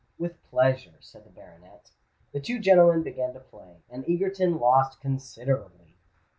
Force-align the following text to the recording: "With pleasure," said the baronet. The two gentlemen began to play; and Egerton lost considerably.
"With 0.17 0.41
pleasure," 0.41 0.95
said 0.99 1.25
the 1.25 1.29
baronet. 1.29 1.91
The 2.31 2.39
two 2.39 2.57
gentlemen 2.57 3.03
began 3.03 3.35
to 3.35 3.39
play; 3.39 3.83
and 3.87 4.03
Egerton 4.09 4.57
lost 4.57 4.99
considerably. 4.99 5.95